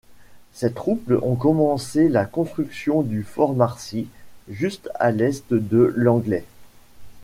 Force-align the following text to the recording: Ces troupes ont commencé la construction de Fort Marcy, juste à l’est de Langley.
Ces 0.53 0.73
troupes 0.73 1.13
ont 1.21 1.35
commencé 1.35 2.09
la 2.09 2.25
construction 2.25 3.03
de 3.03 3.21
Fort 3.21 3.53
Marcy, 3.53 4.07
juste 4.49 4.89
à 4.95 5.11
l’est 5.11 5.53
de 5.53 5.93
Langley. 5.95 6.43